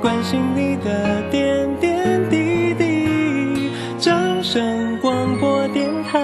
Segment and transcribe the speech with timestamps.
[0.00, 3.70] 关心你的点点滴滴。
[3.98, 6.18] 掌声广播电台。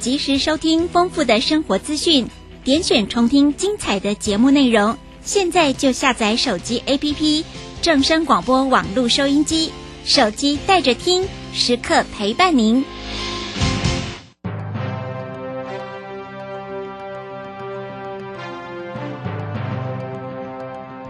[0.00, 2.28] 及时收听丰富的生活资讯，
[2.64, 4.96] 点选重听精彩的节目内容。
[5.22, 7.44] 现在就下载手机 APP
[7.82, 9.70] 正声广播网络收音机，
[10.04, 12.84] 手机带着听，时刻陪伴您。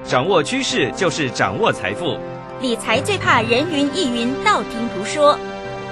[0.09, 2.19] 掌握趋势就是掌握财富，
[2.63, 5.39] 理财最怕人云亦云、道听途说。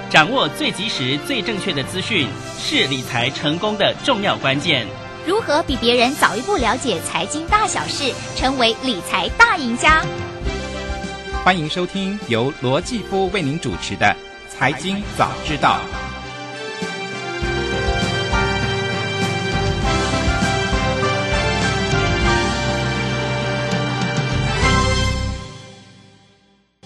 [0.09, 4.87] 掌握最及时、最正确的资讯，是理财成功的重要关键。
[5.27, 10.03] 如何比别人早一步了解财经大小事，成为理财大赢家？
[11.43, 14.15] 欢迎收听由罗继夫为您主持的
[14.51, 15.79] 《财经早知道》。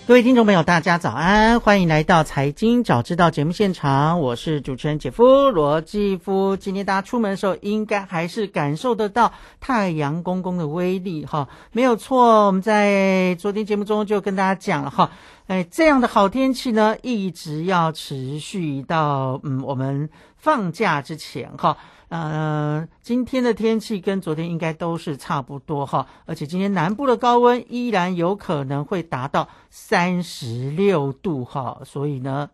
[0.07, 6.57] 各位听众朋友，大家早安，欢迎来到《财经早知道》节目现场，我是主持人姐夫罗继夫。
[6.57, 12.47] 今天大家出门的时候，应该还是感受得到太阳公公的威力哈，没有错。
[12.47, 15.11] 我们在昨天节目中就跟大家讲了哈，
[15.47, 21.77] 哎，这样的好天气呢，一直要持续到嗯我们放假之前哈。
[22.11, 32.49] 呃，今天的天气跟昨天应该都是差不多哈，而且今天南部的高温依然有可能会达到三十六度哈，所以呢，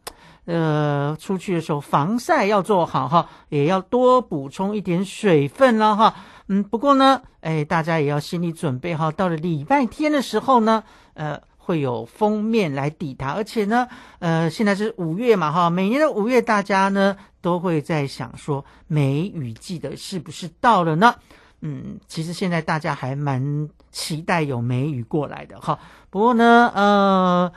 [0.45, 6.13] 呃，出去的时候防晒要做好哈，也要多补充一点水分了哈。
[6.49, 10.83] 嗯，不过呢，哎，大家也要心理准备哈，到了礼拜天的时候呢，
[11.15, 11.41] 呃。
[11.67, 17.17] 会有封面来抵达，而且呢，呃，现在是五月嘛，哈，每年的五月，大家呢
[17.47, 21.15] 都会在想说，梅雨季的是不是到了呢？
[21.61, 25.79] 嗯，其实现在大家还蛮期待有梅雨过来的，哈。
[26.09, 27.49] 不过呢，呃，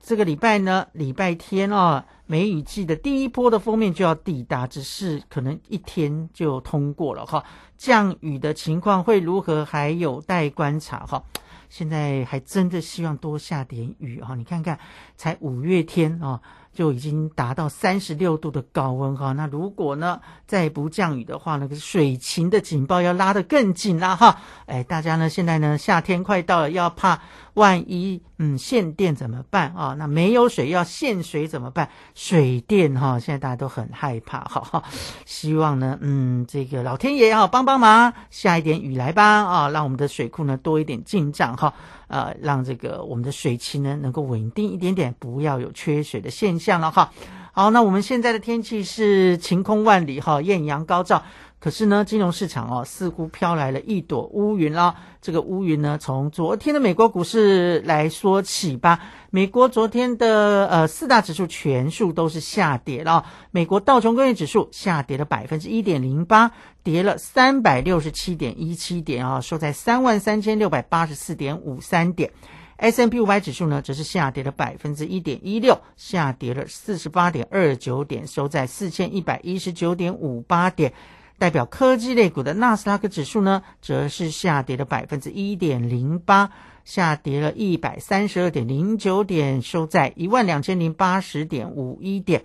[0.00, 7.44] 这个礼拜呢，礼拜天啊，梅雨季的第一波的封面就要抵达，只是可能一天就通过了，哈。
[7.76, 11.22] 降雨的情况会如何，还有待观察，哈。
[11.68, 14.34] 现在还真的希望多下点雨啊！
[14.34, 14.78] 你看看，
[15.14, 16.40] 才五月天啊。
[16.76, 24.38] 就已经达到三十六度的高温哈，那如果呢再不降雨的话，那个水情的警报要拉得更紧了哈！
[24.66, 27.18] 哎，大家呢现在呢夏天快到了，要怕
[27.54, 29.94] 万一嗯限电怎么办啊？
[29.98, 31.88] 那没有水要限水怎么办？
[32.14, 34.82] 水电哈，现在大家都很害怕哈。
[35.24, 41.72] 希望呢嗯这个老天爷啊帮帮忙，下一点雨来吧啊，让我们的水库呢多一点进账哈。
[42.08, 47.10] 呃，让这个我们的水情呢能够稳定一点点，不要有缺水的现象了哈。
[47.52, 51.22] 好，那我们现在的天气是晴空万里哈，艳阳高照。
[51.58, 54.96] 可是呢，金融市场哦，似乎飘来了一朵乌云啦。
[55.20, 59.00] 这个乌云呢，从昨天的美国股市来说起吧。
[59.30, 63.26] 美国昨天的呃四大指数全数都是下跌了。
[63.50, 66.52] 美国道琼工业指数下跌了百分之一点零八，
[66.84, 72.32] 跌了三百六十七点一七点啊，收在三万三千六百八十四点五三点。
[72.76, 80.92] S M P 五百指数呢，则是下跌了百分之一点一六，下跌了四十八点二九点，收在四千一百一十九点五八点。
[81.38, 86.50] 代表科技类股的纳斯达克指数呢，则是下跌了百分之一点零八，
[86.84, 92.44] 下跌了一百三十二点零九点，收在一万两千零八十点五一点。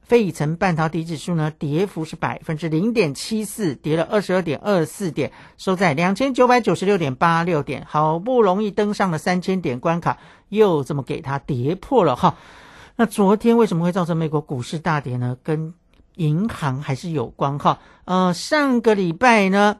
[0.00, 7.84] 费城半导体指数呢，跌幅是百分之零点七四，跌了二十二点二四点，收在两千九百九十六点八六点。
[7.86, 10.16] 好不容易登上了三千点关卡，
[10.48, 12.36] 又这么给它跌破了哈。
[12.96, 15.36] 那昨天为什么会造成美国股市大跌呢？
[15.42, 15.74] 跟
[16.18, 19.76] 银行还是有关哈，呃，上个礼拜呢，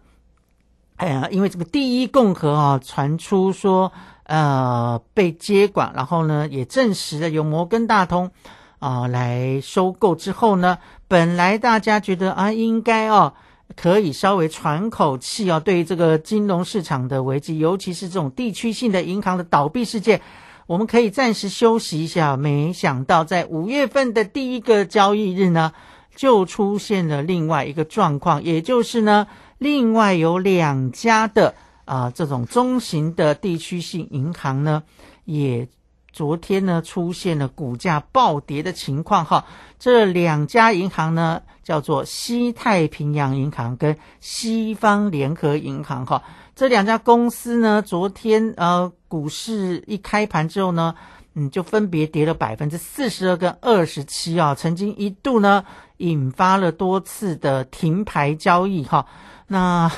[0.96, 8.30] 哎呀，因为这个第一共和啊传出说，呃，被接管，然后呢也证实了由摩根大通
[8.78, 10.78] 啊来收购之后呢，
[11.08, 13.34] 本来大家觉得啊应该哦
[13.74, 20.20] 可以稍微喘口气啊，对于这个金融市场的危机，尤其是这种地区性的银行的倒闭事件，
[20.68, 22.36] 我们可以暂时休息一下。
[22.36, 25.72] 没想到在五月份的第一个交易日呢。
[26.18, 31.54] 就出现了另外一个状况，也就是呢，另外有两家的
[31.84, 34.82] 啊这种中型的地区性银行呢，
[35.24, 35.68] 也
[36.12, 39.44] 昨天呢出现了股价暴跌的情况哈。
[39.78, 46.24] 这两家银行呢叫做西太平洋银行跟西方联合银行哈。
[46.56, 50.96] 这两家公司呢，昨天呃股市一开盘之后呢。
[51.38, 55.64] 嗯，就分别跌了百分之四十二跟二十七啊，曾经一度呢
[55.98, 59.06] 引发了多次的停牌交易哈。
[59.46, 59.88] 那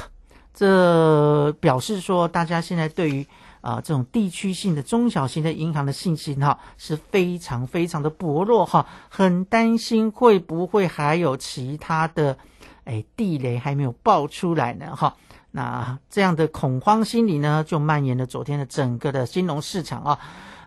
[0.52, 3.26] 这表示说大家现在对于
[3.62, 12.38] 啊、这种地区性的中小型的银行的信心哈是非常非常的薄弱哈，很担心会不会还有其他的
[12.84, 15.14] 哎地雷还没有爆出来呢哈。
[15.50, 20.18] 那这样的恐慌心理呢，就蔓延了昨天的整个的金融市场啊。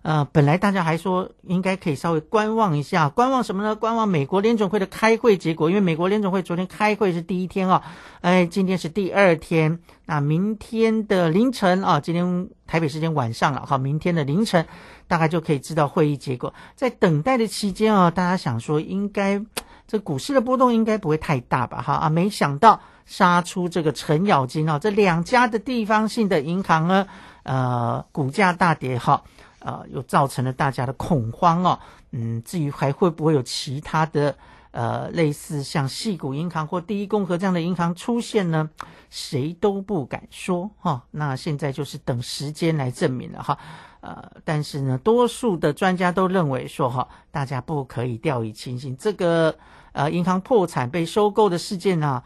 [0.04, 3.74] 呃，本来大家还说应该可以稍微观望一下，观望什么呢？
[3.74, 7.84] 观望美国联总会的开会结果，因为美国联总会昨天开会是第一天啊，
[8.20, 14.68] 哎，今天是第二天，那明天的凌晨啊，今天台北时间晚上了哈，明天的凌晨
[15.08, 16.54] 大概就可以知道会议结果。
[16.76, 19.42] 在等待的期间啊，大家想说应该
[19.88, 21.82] 这股市的波动应该不会太大吧？
[21.82, 27.08] 哈啊，没想到杀出这个程咬金啊，这两家的地方性的银行呢，
[27.44, 29.24] 呃，股价大跌哈。
[29.64, 31.80] 呃，又造成了大家的恐慌哦。
[32.12, 34.36] 嗯，至于还会不会有其他的
[34.72, 38.70] 呃类似像细谷银行或第一共和这样的银行出现呢？
[39.10, 43.58] 谁都不敢说哈、那现在就是等时间来证明了哈。
[44.02, 48.98] 呃，但是呢，多数的专家都认为说哈，大家不可以掉以轻心。
[48.98, 49.56] 这个
[49.94, 52.22] 呃银行破产被收购的事件呢、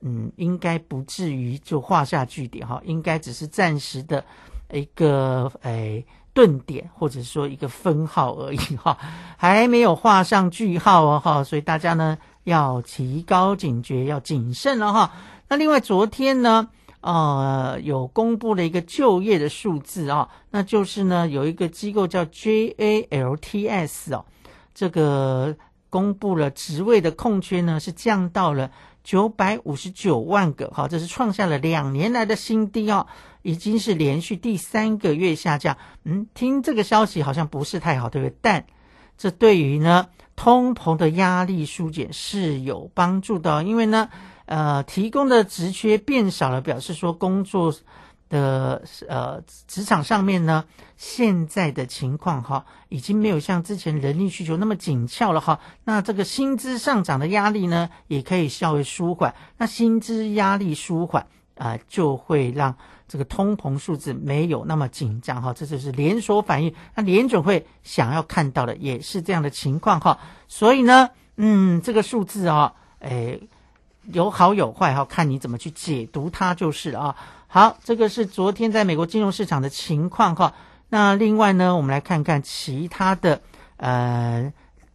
[0.00, 4.24] 嗯，应该不至于就画下句点哈，应该只是暂时的
[4.72, 6.04] 一个诶。
[6.40, 8.96] 顿点或者说一个分号而已哈，
[9.36, 15.12] 还没有画上句号哦哈，所以大家呢要提高警觉，要谨慎了哈。
[15.48, 16.70] 那另外昨天呢，
[17.02, 24.24] 呃，有公布了一个就业的数字啊，那就是呢有一个机构叫 JALTS 哦，
[24.72, 25.54] 这个
[25.90, 28.70] 公布了职位的空缺呢是降到了
[29.04, 33.06] 九百五十九万个，哈，这是创下了两年来的新低哦。
[33.42, 38.36] 已经是连续第三个月下降，嗯，听这个消息好像不是太好，对不对？
[38.40, 38.64] 但
[39.16, 44.08] 这对于呢通膨的压力疏解是有帮助的，因为呢，
[44.46, 47.74] 呃，提供的职缺变少了，表示说工作
[48.28, 50.64] 的呃职场上面呢，
[50.96, 55.60] 现在的情况哈，已经没有像之前人力需求那么紧俏了哈。
[55.84, 59.34] 那这个薪资上涨的压力呢，也可以稍微舒缓。
[59.58, 61.26] 那薪资压力舒缓
[61.56, 62.76] 啊、就会让
[63.10, 66.72] 这个通膨数字没有那么紧张哈，这就是连锁反应。
[66.94, 73.48] 那联准会想要看到的也是这样的情况哈，所以呢，嗯，这个数字啊，诶，
[74.12, 77.16] 有好有坏哈，看你怎么去解读它就是了啊。
[77.48, 80.54] 好，这个是昨天在美国金融市场的情况哈。
[80.88, 83.42] 那另外呢，我们来看看其他的
[83.76, 84.52] 呃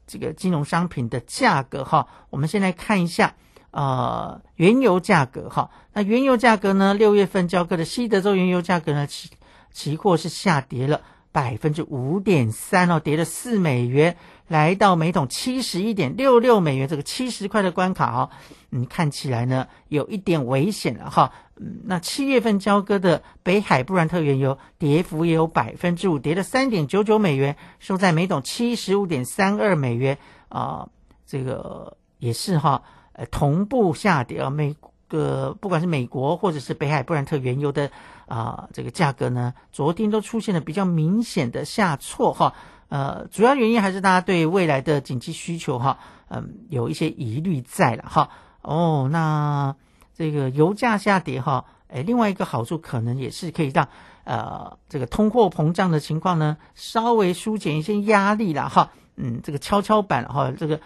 [0.08, 2.08] 这个金融商品的价格哈。
[2.30, 3.36] 我们先来看一下。
[3.76, 6.94] 呃，原油价格哈，那原油价格呢？
[6.94, 9.30] 六月份交割的西德州原油价格呢，期
[9.74, 11.02] 期货是下跌了
[11.34, 14.16] 百分之五点三哦，跌了四美元，
[14.48, 18.30] 来到每桶七十一点六六美元这个七十块的关卡哦。
[18.72, 21.34] 嗯，看起来呢有一点危险了哈。
[21.58, 30.18] 嗯，那七月份交割的北海布兰特原油跌幅也有百分之五，跌了三点九九美元，收在每桶七十五点三二美元
[30.48, 30.88] 啊、
[31.28, 32.82] 这个也是哈。
[33.18, 34.76] 呃，同步下跌啊，美
[35.08, 37.92] 个不管是美国或者是北海布兰特原油的
[38.26, 42.56] 啊、这个价格呢，昨天都出现了比较明显的下挫哈。
[42.90, 48.32] 呃，主要原因还是大家对未来的经济需求哈，嗯，有一些疑虑在了哈。
[48.62, 49.76] 哦，那
[50.14, 53.88] 这个油价下跌哈，哎，另外一个好处可能也是可以让
[54.26, 58.92] 呃这个通货膨胀的情况呢稍微疏解一些压力了哈。
[59.16, 60.82] 嗯，这个跷跷板哈，这个。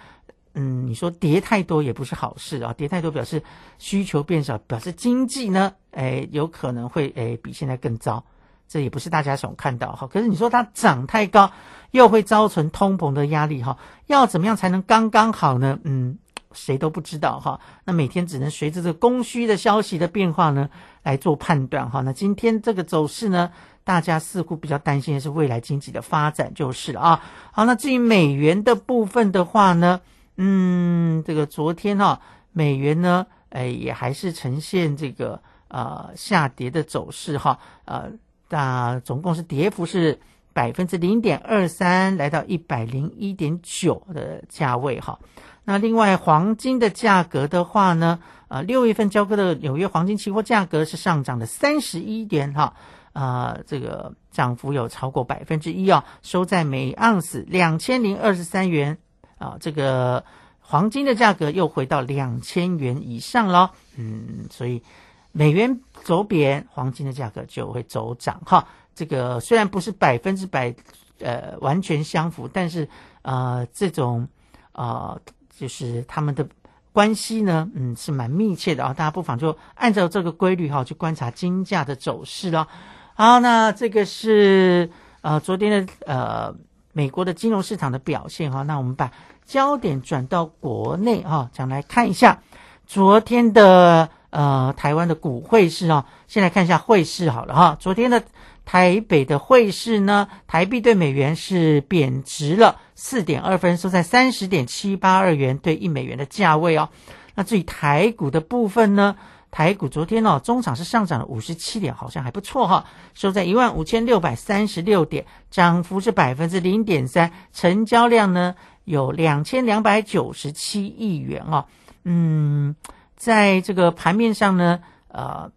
[0.62, 3.42] 嗯，你说跌太多也不是好事啊，跌太多表示
[3.78, 8.26] 需求变少，表示经济呢，哎，有可能会哎比现在更糟，
[8.68, 10.06] 这也不是大家想看到哈。
[10.08, 11.50] 可是你说它涨太高，
[11.92, 15.80] 又会造成通膨的压力哈，要怎么样才能刚刚好呢？
[15.86, 16.18] 嗯，
[16.52, 17.62] 谁都不知道哈。
[17.86, 20.70] 那每天只能随着这供需的消息的变化呢
[21.04, 22.02] 来做判断哈。
[22.02, 23.52] 那今天这个走势呢？
[23.86, 27.24] 大家似乎比较担心的是未来经济的发展就是了啊。
[27.54, 30.02] 好，那至于美元的部分的话呢？
[30.42, 32.22] 嗯，这个昨天哈、
[32.54, 38.10] 美元呢，哎，也还是呈现这个呃下跌的走势哈，呃，
[38.48, 40.18] 那总共是跌幅是
[40.54, 45.20] 百分之零点二三，来到一百零一点九的价位哈。
[45.66, 52.74] 那另外黄金的价格的话呢，呃，六月份交割的纽约黄金期货价格是上涨了三十一点哈，
[53.12, 59.00] 啊、这个涨幅有超过百分之一啊，收在每盎司两千零二十三元。
[59.40, 60.24] 啊，这个
[60.60, 64.84] 黄金的价格又回到两千元以上了，嗯，所以
[65.32, 68.68] 美元走贬，黄金的价格就会走涨哈。
[68.94, 70.76] 这个虽然不是百分之百
[71.20, 72.88] 呃完全相符，但是
[73.22, 74.28] 呃这种
[74.74, 75.20] 呃
[75.58, 76.48] 就是他们的
[76.92, 78.94] 关系呢，嗯，是蛮密切的啊。
[78.94, 82.68] 大家不妨就按照这个规律哈，去观察金价的走势了。
[83.16, 84.90] 好，那这个是
[85.22, 86.56] 呃昨天的呃
[87.00, 88.64] 美国的金融市场的表现哈。
[88.64, 89.14] 那我们把
[89.46, 92.42] 焦点转到国内哈，讲来看一下
[92.86, 96.08] 昨天的呃台湾的股汇市啊。
[96.28, 97.78] 先来看一下汇市好了哈。
[97.80, 98.22] 昨天的
[98.66, 106.90] 台北的汇市呢，台币对美元是贬值了四点二分，收在三十点七八二元对一美元的价位哦。
[107.34, 109.16] 那至于台股的部分呢，
[109.52, 121.66] 台股昨天哦，中场是上涨了五十七点，好像还不错哈，收在一万五千六百三十六点，涨幅是百分之零点三，成交量呢有两千两百九十七亿元哦。
[122.04, 122.76] 嗯，
[123.16, 125.52] 在这个盘面上呢，呃。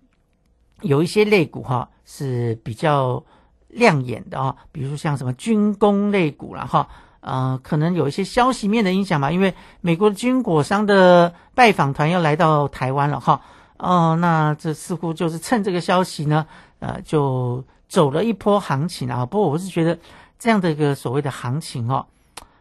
[0.83, 3.25] 有一些类股哈是比较
[3.69, 6.89] 亮眼的啊，比如说像什么军工类股了哈，
[7.21, 13.43] 呃，可能有一些消息面的影响吧，因为美国的军火商的拜访团要来到台湾了哈，
[13.83, 16.47] 哦，那这似乎就是趁这个消息呢，
[16.79, 19.27] 呃，就走了一波行情啊。
[19.27, 19.99] 不过我是觉得
[20.39, 22.07] 这样的一个所谓的行情哦，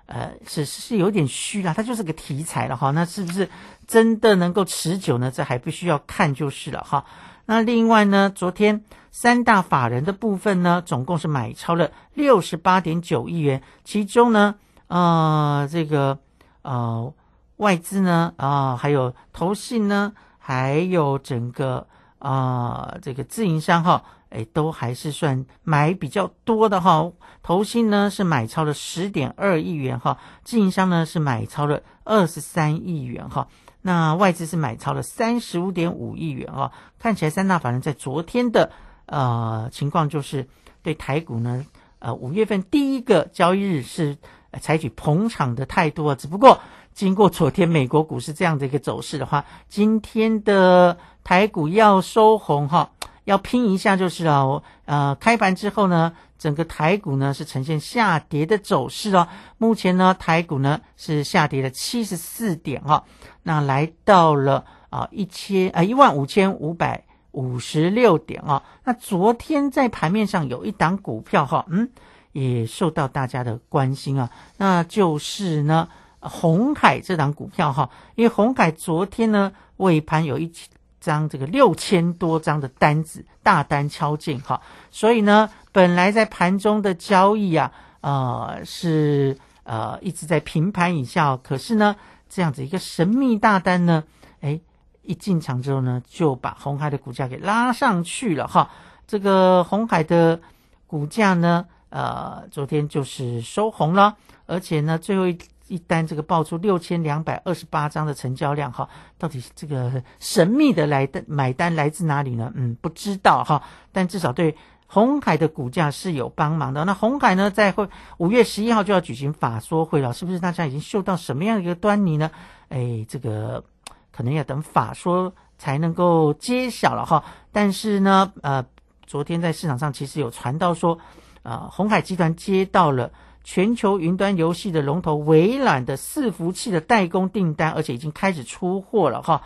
[0.08, 3.48] 呃，是是有点虚了，它就是个题材了哈，那是不是
[3.86, 5.30] 真的能够持久呢？
[5.30, 7.06] 这还必须要看就是了哈。
[7.46, 14.56] 那另外呢，昨天三大法人的部分呢，总共是买超了六十八点九亿元，其中呢，
[14.88, 16.18] 呃，这个
[16.64, 17.14] 呃
[17.58, 20.14] 外资呢，啊，还有投信呢，
[20.52, 21.88] 还有整个
[22.20, 27.10] 啊这个自营商哈，哎，都还是算买比较多的哈。
[27.42, 33.48] 投信呢是买超了十点二亿元哈，自营商呢是买超了二十三亿元哈。
[33.82, 38.74] 那外资是买超了三十五点五亿元啊，看起来三大法人在昨天的
[39.06, 40.50] 呃情况就是
[40.84, 41.66] 对台股呢，
[42.00, 44.18] 呃五月份第一个交易日是
[44.60, 46.60] 采取捧场的态度啊，只不过
[46.94, 52.92] 经过昨天美国股市这样的一个走势的话，今天的台股要收红哈，
[53.24, 56.14] 要拼一下就是啊，呃开盘之后呢。
[56.42, 59.28] 整个台股呢是呈现下跌的走势哦，
[59.60, 63.04] 目前呢台股呢是下跌了七十四点哈，
[63.44, 71.92] 那来到了啊一千啊一万五千五百五十六点啊，那昨天在盘面上有一档股票哈，嗯，
[72.32, 75.90] 也受到大家的关心啊，那就是呢
[76.22, 80.54] 红海这档股票哈，因为红海昨天呢尾盘有一
[81.02, 84.62] 张这个六千多张的单子大单敲进哈，
[84.92, 85.50] 所以呢。
[85.74, 91.96] 本来在盘中的交易啊，呃，是呃一直在平盘以下，可是呢，
[92.28, 94.04] 这样子一个神秘大单呢，
[94.42, 94.60] 哎，
[95.02, 98.70] 一进场之后呢，就把红海的股价给拉上去了哈。
[99.08, 100.42] 这个红海的
[100.88, 105.40] 股价呢，呃，昨天就是收红了，而且呢，最后一
[105.72, 112.52] 一单这个爆出六千两百二十八张的成交量哈，到底这个神秘的来的买单来自哪里呢？
[112.56, 114.56] 嗯，不知道哈，但至少对。
[114.94, 116.84] 红海的股价是有帮忙的。
[116.84, 117.88] 那红海呢，在会
[118.18, 122.30] 五月十一号就要举行法说会了，是不是大家已经嗅到什么样的一个端倪呢？
[122.68, 123.64] 哎，这个
[124.12, 127.24] 可能要等法说才能够揭晓了哈。
[127.54, 128.66] 但是呢，呃，
[129.08, 131.00] 昨天在市场上其实有传到说，
[131.42, 133.10] 啊，红海集团接到了
[133.44, 139.42] 全球云端游戏的龙头微软的伺服器的代工订单，而且已经开始出货了哈。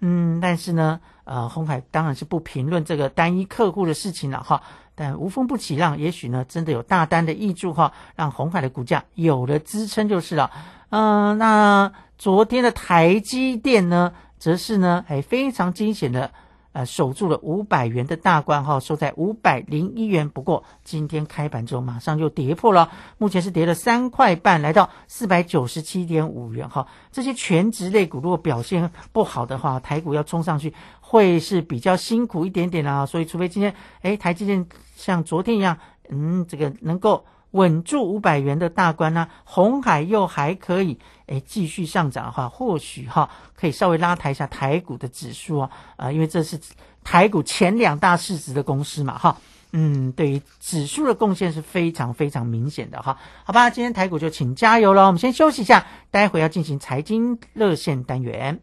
[0.00, 4.62] 嗯，但是呢，呃，红海当然是不评论这个单一客户的事情了哈。
[4.94, 10.50] 但无风不起浪，也许呢，真的有大单的益助哈，让红海的股价有了支撑就是了。
[10.90, 16.32] 嗯，那昨天的台积电呢，则是呢，还非常惊险的。
[16.72, 20.28] 呃，守住了五百元的大关哈，收在五百零一元。
[20.28, 26.86] 不过今天开盘之后，马上就跌破了，目前是跌了三块半，来到四百九十七点五元哈。
[27.10, 33.04] 这些全职类股如果表现不好的话，台股要冲上去会是比较辛苦一点点啊。
[33.04, 35.76] 所以，除非今天哎，台积电像昨天一样，
[36.08, 37.24] 嗯，这个能够。
[37.52, 46.58] 稳住五百元的大关呢，红海又还可以诶继续上涨的话，或许哈可以稍微拉抬一下台股的指数啊啊，因为这是
[47.02, 49.38] 台股前两大市值的公司嘛哈，
[49.72, 53.18] 嗯，对于指数的贡献是非常非常明显的哈。
[53.44, 58.60] 好吧，今天台股就请加油了，我们先休息一下，待会要进行财经热线单元。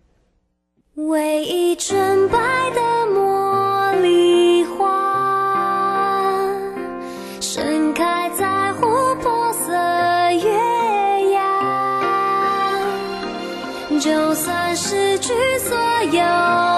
[0.95, 2.37] 唯一纯白
[2.71, 3.05] 的
[14.37, 15.75] 算失去所
[16.11, 16.76] 有。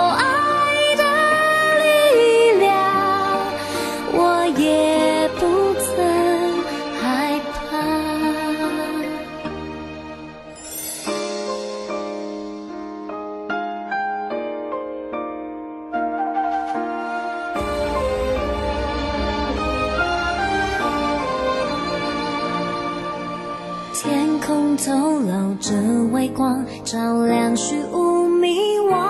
[25.69, 25.75] 着
[26.11, 29.07] 微光，照亮虚无迷惘。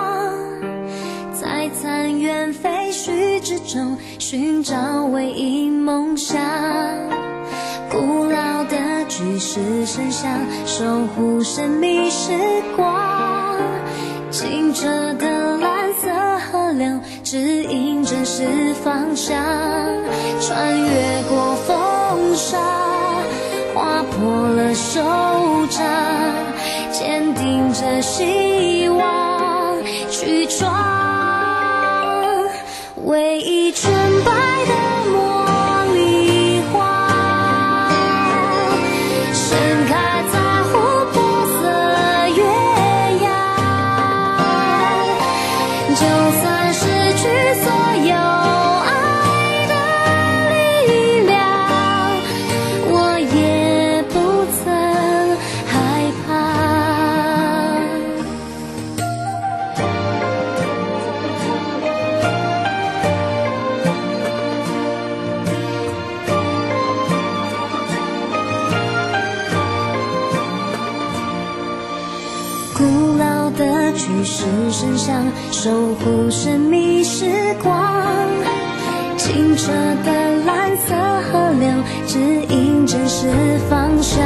[1.32, 6.38] 在残垣废墟之中寻找唯一梦想。
[7.90, 8.76] 古老的
[9.08, 10.30] 巨石神像
[10.66, 10.84] 守
[11.16, 12.32] 护神秘时
[12.76, 13.56] 光，
[14.30, 19.34] 清澈的蓝色河流指引真实方向，
[20.42, 22.58] 穿越过风沙，
[23.74, 25.00] 划破了手
[25.70, 25.82] 掌，
[27.50, 30.72] 迎着希望去闯，
[33.04, 33.92] 唯一纯
[34.24, 34.30] 白
[34.66, 34.99] 的
[74.70, 77.24] 巨石神像守护神秘时
[77.60, 77.74] 光，
[79.16, 79.72] 清澈
[80.04, 81.68] 的蓝色河流
[82.06, 83.26] 指引真实
[83.68, 84.22] 方向，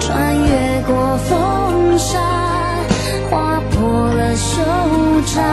[0.00, 2.18] 穿越过风沙，
[3.30, 4.62] 划破了手
[5.26, 5.44] 掌，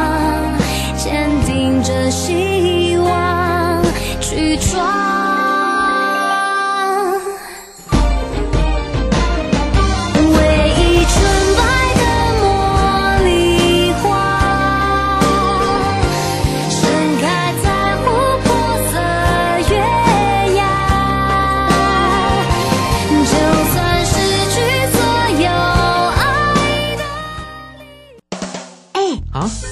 [0.98, 3.84] 坚定着希望
[4.22, 5.11] 去闯。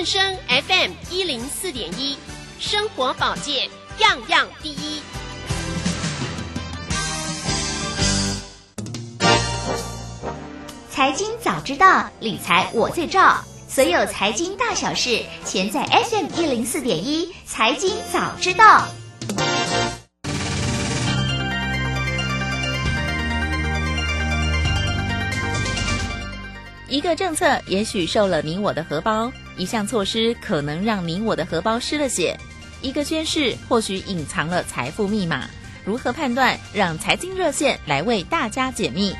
[0.00, 2.16] 正声 FM 一零四点一，
[2.58, 5.02] 生活保健样样第一。
[10.90, 13.44] 财经早知道，理财我最照。
[13.68, 17.34] 所有财经大小事，全在 FM 一零四点一。
[17.44, 18.88] 财经早知道。
[26.88, 32.34] 一个政策也许受了你我的荷包，一项措施可能让你我的荷包失了血。
[32.80, 35.50] 一个宣誓或许隐藏了财富密码，
[35.84, 36.58] 如何判断？
[36.72, 39.14] 让财经热线来为大家解密。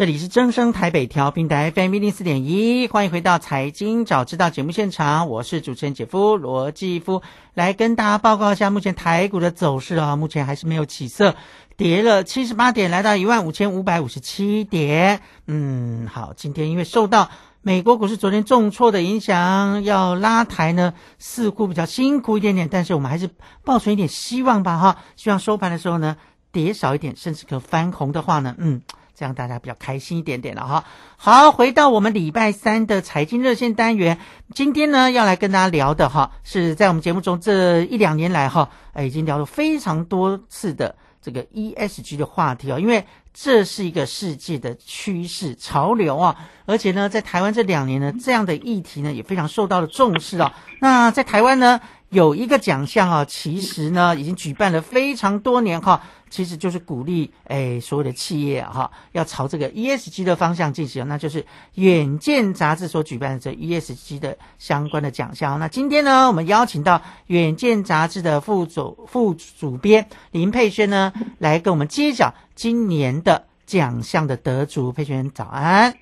[0.00, 7.20] 这里是正声台北调频台 FM 一零四点一，欢迎回到财经早知道节目现场，我是主持人姐夫罗继夫，
[7.52, 11.34] 来跟大家报告一下目前台股的走势啊，目前还是没有起色，
[11.76, 15.20] 跌了七十八点，来到一万五千五百五十七点。
[15.46, 17.28] 嗯，好，今天因为受到
[17.60, 23.28] 美国股市昨天重挫的影响，要拉抬呢，似乎比较辛苦一点点，但是我们还是
[23.66, 26.16] 抱存一点希望吧，哈，希望收盘的时候呢，
[26.52, 28.80] 跌少一点，甚至可翻红的话呢，嗯。
[29.20, 30.84] 这样大家比较开心一点点了哈。
[31.18, 34.18] 好，回到我们礼拜三的财经热线单元，
[34.54, 43.04] 今天呢要来跟大家聊的哈，是在我们节目中这一两年来哈，哎已经聊了非常多次的这个 ESG 的话题啊，因为
[43.34, 50.54] 这是一个世界的趋势潮流啊，而且呢在台湾这两年呢，这样的议题呢也非常受到了重视啊。
[50.80, 56.00] 那在台湾呢有一个奖项啊，其实呢已经举办了非常多年哈。
[56.28, 61.44] 其实就是鼓励诶所有的企业哈，要朝这个 ESG 的方向进行，那就是
[61.74, 65.58] 远见杂志所举办的这 ESG 的相关的奖项。
[65.58, 74.92] 那今天呢，我们邀请到远见杂志的副主副主编林佩轩呢，来跟我们揭晓今年的奖项的得主。
[74.92, 75.96] 佩轩，早安！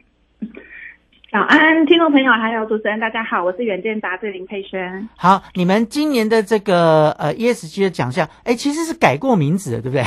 [1.31, 5.07] 早安，听众朋友还有主持人，大家好，我是远见杂志林佩轩。
[5.14, 10.05] 好，你们今年的这个呃 ESG 的奖项，哎，其实是改过名字的，对不对？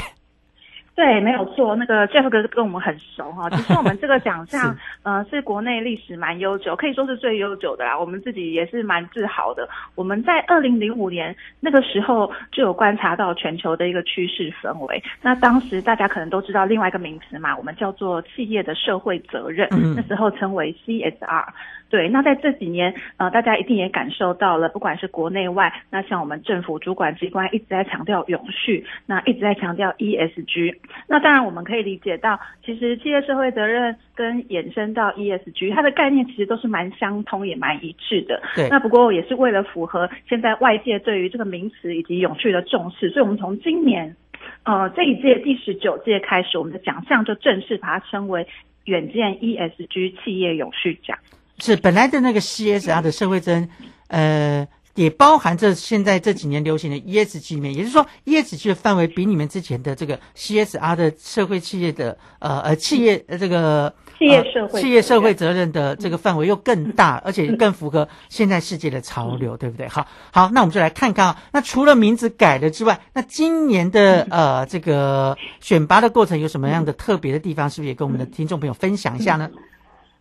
[0.94, 1.76] 对，没有错。
[1.76, 3.50] 那个 Jeff 哥跟我们很熟哈。
[3.56, 7.98] 其实我们这个奖项，呃，是国内历史蛮悠久，可以说是最悠久的啦。
[7.98, 9.68] 我们自己也是蛮自豪的。
[9.96, 15.02] 我们在二零零五年那个时候就有观察到全球的一个趋势氛围。
[15.22, 21.46] 那当时大家可能都知道另外一个名词嘛，我们叫做企业的社会责任，那时候称为 CSR。
[21.92, 30.74] 对，那在这几年，呃，大家一定也感受到了，不管是国内外，那像我们政府主管机关一直在强调永续，那一直在强调 ESG。
[31.08, 38.42] 那当然我们可以理解到，其实企业社会责任跟衍生到 ESG，它的概念其实都是蛮相通，也蛮一致的。
[38.56, 38.70] 对。
[38.70, 44.16] 那不过也是为了符合现在外界对于这个名词以及永续的重视，所以我们从今年，
[44.64, 48.48] 呃，这一届第十九届开始，我们的奖项就正式把它称为
[48.86, 51.18] 远见 ESG 企业永续奖。
[51.62, 53.70] 是本来的那个 CSR 的社会责任，
[54.08, 69.88] 呃，也包含着现在这几年流行的 ESG 里面，也就是说 ESG 的范围比你们之前的这个 CSR 的社会企业的呃呃企业这个企业社会企业社会责任的这个范围又更大，而且更符合现在世界的潮流，对不对？
[69.88, 77.70] 好，好，那我们就来看看啊，那除了名字改了之外，那今年的呃这个选拔的过程有什么样的特别的地方？
[77.70, 79.50] 是不是也跟我们的听众朋友分享一下呢？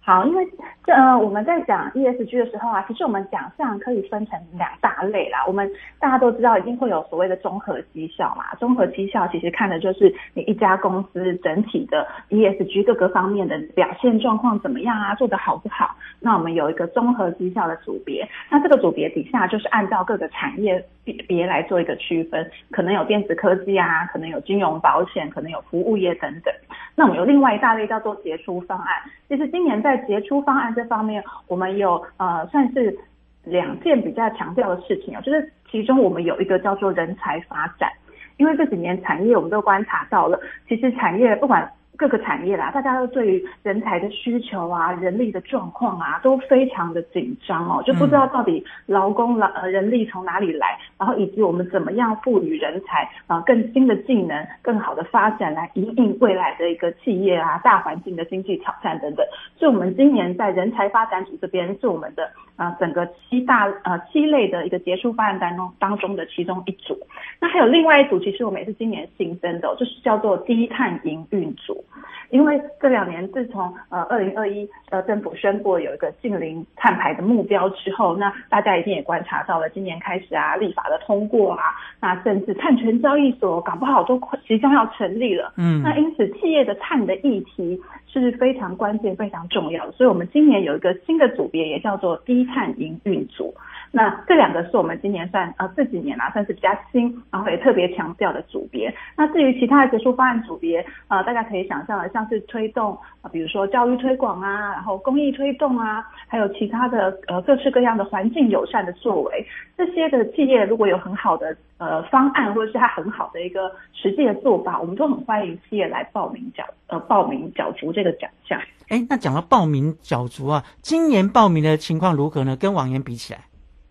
[0.02, 0.44] 好，因为
[0.84, 5.44] 这呃我们在讲 ESG 的时候啊，其实我们奖项可以分成两大类啦。
[5.46, 8.54] 我们大家都知道，一定会有所谓的综合绩效嘛。
[8.58, 15.94] 综合绩效其实看的就是你一家公司整体的 ESG 各个方面的表现状况怎么样啊，做得好不好。
[16.18, 26.52] 那我们有一个综合绩效的组别，那这个组别底下就是按照各个产业别别来做一个区分，可能有电子科技啊，可能有金融保险，可能有服务业等等。
[26.96, 28.94] 那我们有另外一大类叫做杰出方案，
[29.28, 32.98] 其实今年在杰出方案这方面，我们有呃算是
[33.44, 37.90] 两件比较强调的事情哦，就是其中我们有一个叫做人才发展，
[38.36, 41.70] 因为这几年产业我们都观察到了，其实产业不管。
[42.00, 59.26] 各个产业啦，大家都对于人才的需求啊、人力的状况啊，都非常的紧张哦，就不知道到底劳工劳呃人力从哪里来，然后以及我们怎么样赋予人才啊更新的技能、更好的发展，来应应未来的一个企业啊大环境的经济挑战等等。
[59.58, 66.98] 所以，我们今年在人才发展组这边是我们的啊整个七大呃七类的一个杰出方案当中当中的其中一组。
[67.38, 71.84] 那还有另外一组，其实我们也是今年新增的，就是叫做低碳营运组。
[72.30, 81.62] 因为这两年自从呃二零二一呃政府宣布有一个近零碳排的目标之后，那大家一定也观察到了，今年开始啊立法的通过啊，
[82.00, 85.52] 那甚至碳权交易所搞不好都即将要成立了。
[85.56, 93.52] 嗯，那因此企业的碳的议题是非常关键、非常重要的，所以我们今年有一个新的组别，也叫做低碳营运组。
[93.92, 98.94] 那这两个是我们今年算呃这几年啊算是比较新，然后也特别强调的组别。
[99.16, 109.44] 那至于其他的杰出方案组别，呃，大家可以想象的，像是推动啊、比如说教育推广啊，然后公益推动啊，还有其他的呃各式各样的环境友善的作为，
[109.76, 118.60] 这些的企业如果有很好的呃方案，或者是它很好的一个实际的做法，我们都很欢迎企业来报名角呃报名角逐这个奖项。
[118.88, 122.56] 哎，那讲到报名角逐啊，今年报名的情况如何呢？
[122.56, 123.40] 跟往年比起来？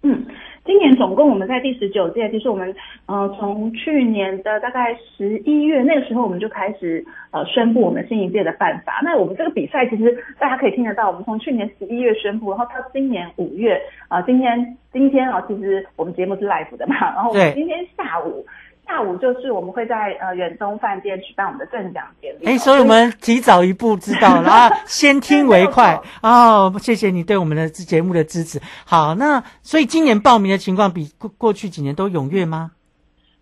[0.02, 0.26] 嗯，
[0.66, 2.74] 今年总共我们在第十九届，其实我们
[3.06, 9.02] 呃从去年的大概十一月那个时候，我们就开始呃宣布我们新一届的办法。
[9.04, 18.46] 那我们这个比赛其实大家可以听得到，我们从去年十一月宣布，然后到今年五月啊、今天今天啊，其实我们节目是 live 的嘛，然后我们今天下午。
[18.90, 22.48] 下午就是我们会在呃远东饭店举办我们的正奖典礼。
[22.48, 26.74] 哎，所以我们提早一步知道了啊， 先听为快哦。
[26.80, 28.60] 谢谢你对我们的节目的支持。
[28.88, 32.72] 好，那所以今年报名的情况比过过去几年都踊跃吗？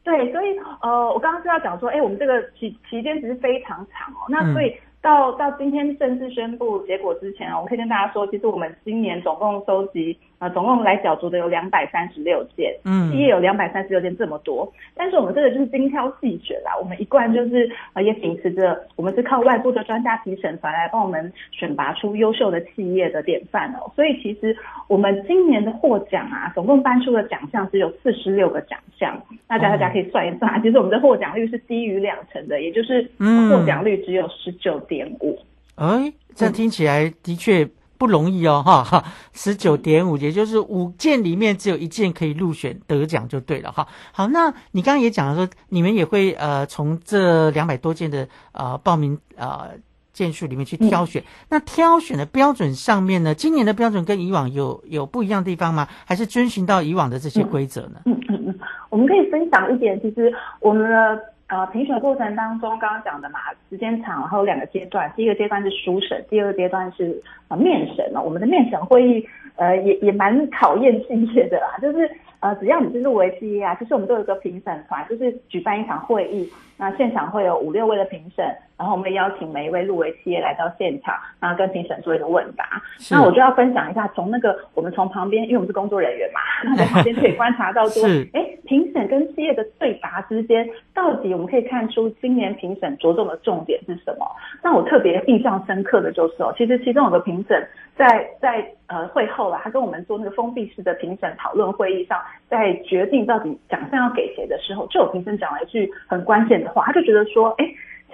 [0.03, 0.47] 对，所以
[0.81, 4.27] 呃，我刚刚是要讲说，哎，我们这个期期间其实非常长哦。
[4.27, 14.71] 那嗯所以到到今天正式宣布结果之前啊，我可以跟大家说，其实我们今年总共收集呃，总共来角逐的有两百三十六件，嗯企业有两百三十六件这么多。
[14.95, 23.91] 但是我们这个就是精挑细选啦，我们一贯就是呃也秉持着我们是靠外部的专家评审团来帮我们选拔出优秀的企业的典范哦。
[23.95, 24.56] 所以其实
[24.88, 35.39] 我们今年的获奖啊，总共颁出的奖项只有四十六个奖项，大家大家可以算一算啊，其实我们的获奖率是低于两成的，也就是嗯获奖率只有十九点五。
[35.76, 43.88] 哎，这样听起来的确不容易哦，哈哈，十九点五，也就是五件里面只有一件可以入选得奖就对了哈。
[44.12, 49.71] 好，那你刚刚也讲了说，你们也会呃从这两百多件的呃报名呃
[50.13, 55.88] 件数里面去挑选，那挑选的标准上面呢，今年的标准跟以往有有不一样的地方吗？
[56.05, 58.01] 还是遵循到以往的这些规则呢？
[58.05, 68.21] 嗯嗯嗯，我们可以分享一点，其实我们的呃评选过程当中，刚刚讲的嘛，时间长，然后有两个阶段，第一个阶段是初审，第二个阶段是呃面审哦。
[68.21, 72.10] 我们的面审会议呃也也蛮考验企业的啦，就是
[72.41, 78.45] 呃只要你是入围企业啊，其实我们都有一个评审团，就是举办一场会议，那现场会有五六位的评审，
[78.77, 82.81] 然后我们会邀请每一位入围企业来到现场，然后跟评审做一个问答。
[83.10, 94.27] 那我就要分享一下，从那个我们从旁边，因为我们是工作人员嘛， 那在旁边可以观察到说是，哎，评审跟企业的对答之间，到底我们可以看出今年评审着重的重点是什么？
[94.62, 107.65] 那我特别印象深刻的就是哦，其实其中有个评审在在呃会后啊，他跟我们做那个封闭式的评审讨论会议上，在决定到底奖项要给谁的时候，就有评审讲了一句很关键的话，他就觉得说，哎。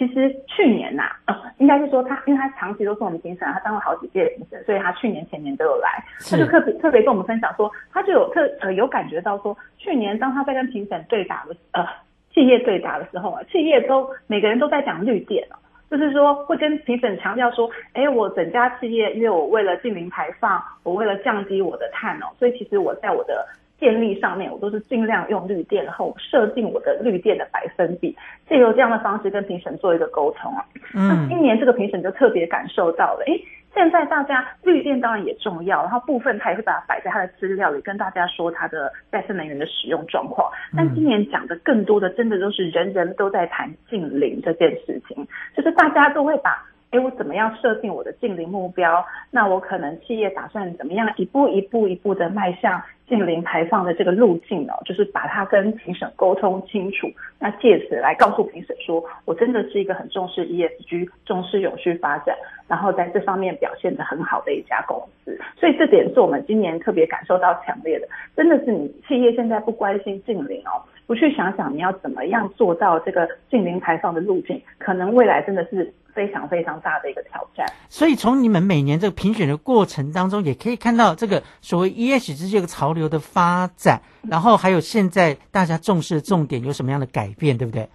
[0.08, 6.04] 其实去年呐、呃，应该是说他，因为他长期都是我们评审，他当了好几届评审，所以他去年、前年都有来。
[6.30, 11.86] 他就特别特别跟我们分享说，他就有特呃有感觉到说，去年当他在跟评审对打的呃
[12.34, 15.56] 企业对打的时候啊，企业都每个人都在讲绿电哦。
[15.92, 23.46] 就是说，会跟评审强调说，哎，我整家企业，因为我为了近零排放，我为了降低我的碳哦，所以其实我在我的
[23.84, 28.15] 电力上面，我都是尽量用绿电，然后设定我的绿电的百分比，
[28.48, 30.63] 借由这样的方式跟评审做一个沟通啊。
[30.93, 33.38] 那今年这个评审就特别感受到了，哎，
[33.74, 40.50] 现在大家绿电当然也重要，然后部分他也会把它摆在他的资料里，跟大家说他的再生能源的使用状况。
[40.78, 46.63] 但今年讲的更多的，真的都是人人都在谈近零这件事情，就是大家都会把。
[46.93, 49.03] 哎，我怎么样设定我的近零目标？
[49.32, 52.79] 那我可能企业打算怎么样一步一步一步的迈向
[53.10, 62.36] 近零排放的这个路径哦，就是把它跟评审沟通清楚，那借此来告诉评审说，我真的是一个很重视 ESG、重视永续发展，
[62.67, 65.36] 然后在这方面表现得很好的一家公司。
[65.60, 70.77] 所以这点是我们今年特别感受到强烈的，真的是你企业现在不关心近零哦，
[71.08, 77.65] 不去想想你要怎么样做到这个近零排放的路径，可能未来真的是非常非常大的一个挑战。
[77.89, 87.88] 所以从你们每年这个评选的过程当中，也可以看到这个所谓 ESG 这个潮流的发展，然后还有现在大家重视的重点有什么样的改变，对不对？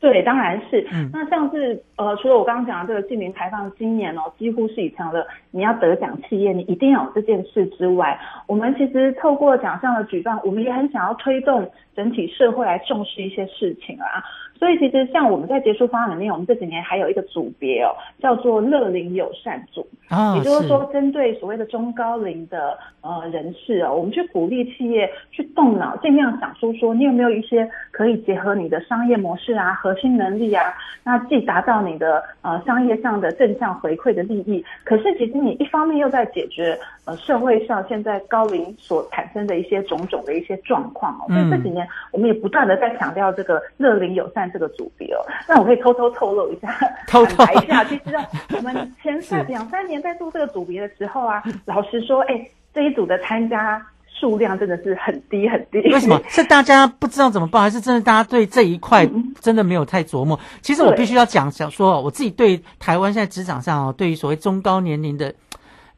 [0.00, 0.84] 对，当然是。
[0.90, 14.24] 嗯那像是呃，除了我刚刚讲的这个净零排放，今年哦，几乎是以成了你要得奖企业，你一定要有这件事之外，我们其实透过奖项的举办，我们也很想要推动整体社会来重视一些事情啊。
[14.62, 30.72] 所以其实像我们在结束方案里面，我们这几年还有一个组别哦，叫做乐龄友善组，啊也就是说针对所谓的中高龄的呃人士哦，我们去鼓励企业去动脑，尽量想出说你有没有一些可以结合你的商业模式啊、核心能力啊，
[31.02, 45.18] 那既达到你的呃商业上的正向回馈的利益，可是其实你一方面又在解决呃社会上现在高龄所产生的一些种种的一些状况哦，所以这几年我们也不断的在强调这个乐龄友善这个组别哦。
[45.48, 46.68] 那我可以偷偷透露一下，
[47.08, 48.24] 偷白一下，其实啊
[48.56, 55.78] 我们前三 两三年在做这个组别的时候啊，老实说，哎，这一组的参加数量真的是很低很低。
[55.92, 56.20] 为什么？
[56.28, 59.08] 是大家不知道怎么办，还是真的大家对这一块
[59.40, 60.38] 真的没有太琢磨？
[60.60, 65.34] 其实我必须要讲，想说我自己对台湾现在职场上哦，对于所谓中高年龄的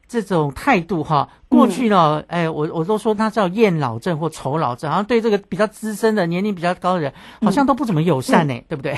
[0.07, 8.95] 这种态度哈，过去呢，哎，我我都说他叫厌老症或丑老症，好像对这个比较资深的、年龄比较高的人，好像都不怎么友善呢，对不对？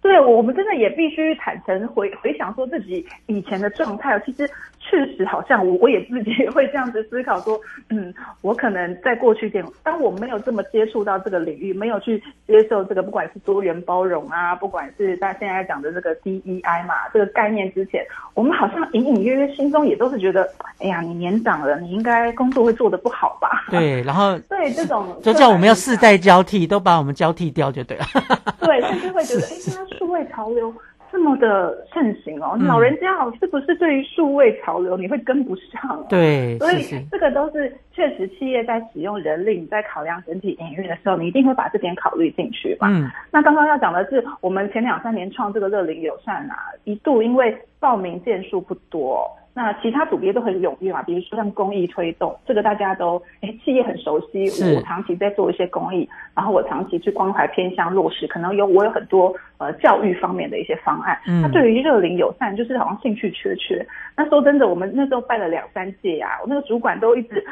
[0.00, 4.48] 对，我们真的也必须坦诚回回想说自己以前的状态哦，其实
[4.88, 20.48] 确实好像我我也自己 也会这样子思考说，嗯，我可能在过去一点，当我没有这么接触到这个领域，没有去接受这个不管是多元包容啊，不管是大家现在讲的这个 DEI 嘛这个概念之前，我们好像隐隐约约心中也都是觉得，
[20.78, 23.66] 哎呀，你年长了，你应该工作会做得不好吧？
[23.70, 28.04] 对，然后 对这种就叫我们要世代交替，都把我们交替掉就对了。
[28.60, 30.72] 对，甚至会觉得，哎，现在数位潮流
[31.10, 36.06] 这么的盛行哦，嗯老人家哦，是不是对于数位潮流你会跟不上、哦？
[36.08, 42.88] 对，所以这个都是确实企业在使用人力，你在考量整体营运的时候，你一定会把这点考虑进去吧。
[42.90, 61.18] 嗯，那刚刚要讲的是，我们前两三年创这个乐龄友善啊，一度因为报名件数不多，那其他组别都很踊跃嘛，比如说像公益推动，这个大家都哎企业很熟悉，我长期在做一些公益，然后我长期去关怀偏向弱势，可能有我有很多呃教育方面的一些方案。
[61.26, 63.84] 嗯那对于热龄友善，就是好像兴趣缺缺。
[64.16, 67.44] 那说真的，我们那时候办了两三届啊，我那个主管都一直。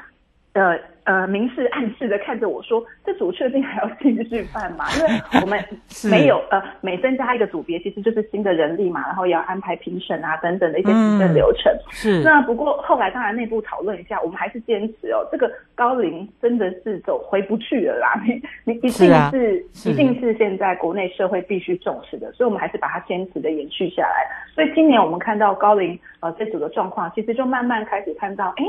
[0.57, 4.87] 呃呃，明示暗示的看着我说：“这组确定还要继续办吗？
[4.99, 5.65] 因为我们
[6.11, 11.73] 没有呃，每增加一个组别，其实就是新的人力嘛，然后也要安排评审啊等等的一些行政流程。
[11.91, 18.21] 是那不过后来当然内部讨论一下，我们还是坚持哦，这个高龄真的是走回不去了啦。
[18.27, 18.91] 你你一定
[19.31, 24.27] 是一定是现在国内社会必须重视的，所以我们还是把它坚持的延续下来。
[24.57, 28.65] 所以今年我们看到高龄呃这组的状况，其实就慢慢开始看到，哎，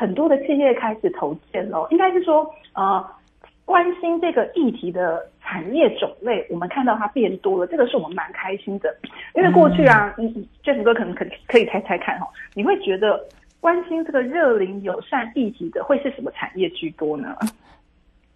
[0.00, 3.04] 很多的企业开始投建喽，应该是说呃。
[3.66, 8.92] 关心这个议题的产业种类，我们看到它变多了，这个是我们蛮开心的。
[9.36, 13.24] 因为过去啊，嗯嗯，Jeff 哥可能可可以猜猜看哈、哦，你会觉得
[13.60, 17.36] 关心这个热龄友善议题的会是什么产业居多呢？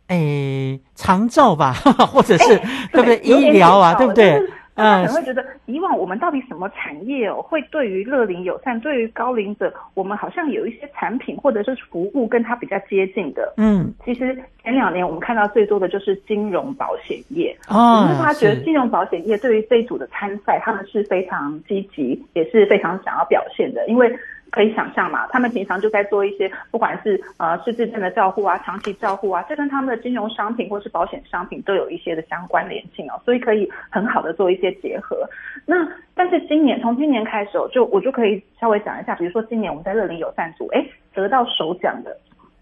[0.07, 1.73] 诶，长照吧，
[2.07, 2.57] 或者是、
[2.93, 3.19] 对不对？
[3.19, 4.53] 医疗啊，对不对就是？
[4.75, 13.55] 大家可嗯能会觉得，以往我们到底什么产业哦，会对于乐龄友善，对于高龄者，我们好像有一些产品或者是服务跟它比较接近的。
[13.57, 17.57] 嗯，其实前两年我们看到最多的就是金融保险业。
[17.69, 24.13] 哦我们发觉得金融保险业对于这一组的参赛，他们是非常积极，也是非常想要表现的，因为。
[24.55, 35.29] 可以想象嘛，他们平常就在做一些，不管是呃失智症的照护啊、长期照护啊，这跟他们的金融商品或是保险商品都有一些的相关联性哦，所以可以很好的做一些结合。
[35.67, 35.75] 那
[36.15, 42.17] 但是今年从今年开始哦，就我就可以稍微讲一下，比如说今年我们在乐龄友善组，哎，得到首奖的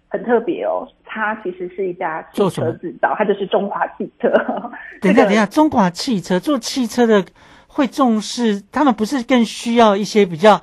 [0.08, 4.30] 很特别哦，它其实是一家汽做车制造，它就是中华汽车。
[5.02, 7.22] 等一下，等一下，中华汽车做汽车的
[7.66, 10.60] 会重视，他们不是更需要一些比较，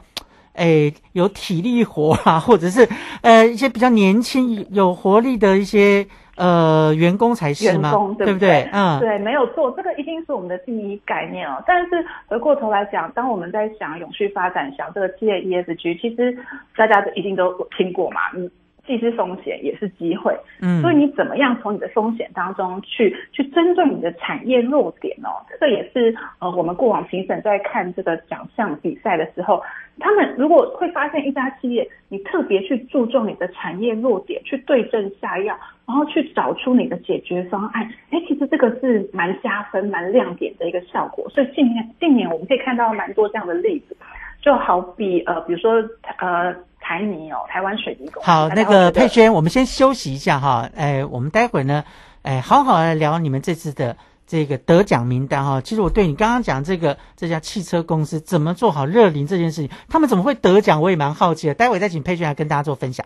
[0.53, 2.87] 诶，有体力活啊， 或者是
[3.21, 7.89] 呃一些比较年轻有活力的一些呃员工才是吗？
[7.89, 8.67] 员工对不对？
[8.73, 11.63] 嗯，对，没有错，这个一定是我们的第一概念哦。
[11.65, 16.37] 但是回过头来讲，当我们在想永续发展，想这个企业 ESG，其实
[16.75, 18.49] 大家都一定都听过嘛，嗯。
[18.89, 29.61] 既是风险也是机会，嗯所以你怎么样从你的风险当中去去针对你的产业弱点哦，这个也是呃我们过往评审在看这个奖项比赛的时候，
[29.99, 41.29] 他们如果会发现一家企业，你特别去注重你的产业弱点，去对症下药，然后去找出你的解决方案，哎，其实这个是蛮加分、蛮亮点的一个效果。
[41.29, 43.95] 所以近年近年我们可以看到蛮多这样的例子，
[44.41, 45.73] 就好比呃，比如说
[46.17, 46.55] 呃。
[46.89, 48.27] 台泥哦，台湾水泥公司。
[48.27, 51.83] 好，那个佩轩，我们先休息一下哈，哎，我们待会儿呢，
[52.23, 55.61] 哎，好好来聊你们这次的这个得奖名单哈。
[55.61, 61.53] 其实我对你刚刚讲这个这家汽车公司怎么做好热淋这件事情，他们怎么会得奖，我也蛮好奇的。
[61.53, 63.05] 待会再请佩轩来跟大家做分享。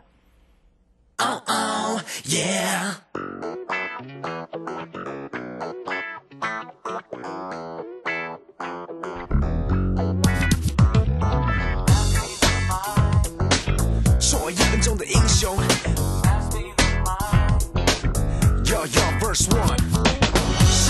[2.24, 3.02] Yeah.
[19.34, 19.50] 是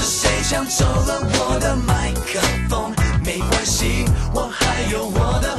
[0.04, 2.94] 谁抢走了我的麦克风？
[3.24, 5.56] 没关系我还有我的